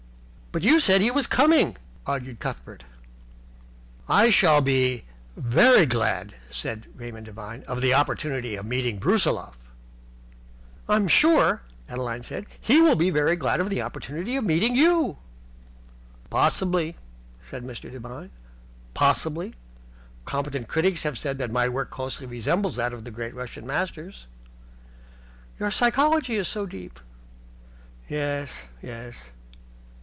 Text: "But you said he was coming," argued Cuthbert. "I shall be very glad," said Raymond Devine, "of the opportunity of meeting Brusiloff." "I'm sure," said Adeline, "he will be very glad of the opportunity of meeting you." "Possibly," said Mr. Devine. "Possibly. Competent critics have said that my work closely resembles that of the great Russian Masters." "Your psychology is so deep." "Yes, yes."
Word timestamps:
"But 0.53 0.63
you 0.63 0.81
said 0.81 0.99
he 0.99 1.11
was 1.11 1.27
coming," 1.27 1.77
argued 2.05 2.41
Cuthbert. 2.41 2.83
"I 4.09 4.29
shall 4.29 4.59
be 4.59 5.05
very 5.37 5.85
glad," 5.85 6.35
said 6.49 6.87
Raymond 6.93 7.27
Devine, 7.27 7.63
"of 7.69 7.79
the 7.79 7.93
opportunity 7.93 8.55
of 8.57 8.65
meeting 8.65 8.99
Brusiloff." 8.99 9.55
"I'm 10.89 11.07
sure," 11.07 11.61
said 11.87 11.93
Adeline, 11.93 12.25
"he 12.59 12.81
will 12.81 12.97
be 12.97 13.09
very 13.09 13.37
glad 13.37 13.61
of 13.61 13.69
the 13.69 13.81
opportunity 13.81 14.35
of 14.35 14.43
meeting 14.43 14.75
you." 14.75 15.19
"Possibly," 16.29 16.97
said 17.41 17.63
Mr. 17.63 17.89
Devine. 17.89 18.31
"Possibly. 18.93 19.53
Competent 20.25 20.67
critics 20.67 21.03
have 21.03 21.17
said 21.17 21.37
that 21.37 21.51
my 21.53 21.69
work 21.69 21.91
closely 21.91 22.27
resembles 22.27 22.75
that 22.75 22.91
of 22.93 23.05
the 23.05 23.11
great 23.11 23.33
Russian 23.33 23.65
Masters." 23.65 24.27
"Your 25.57 25.71
psychology 25.71 26.35
is 26.35 26.49
so 26.49 26.65
deep." 26.65 26.99
"Yes, 28.09 28.63
yes." 28.81 29.29